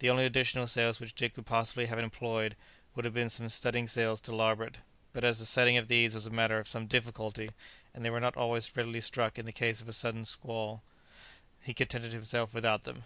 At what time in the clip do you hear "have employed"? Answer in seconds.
1.86-2.56